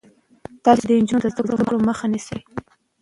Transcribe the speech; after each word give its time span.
تاسو 0.63 0.81
ولې 0.83 0.95
د 0.97 1.01
نجونو 1.03 1.21
د 1.23 1.27
زده 1.33 1.63
کړو 1.67 1.77
مخه 1.89 2.05
نیسئ؟ 2.13 2.39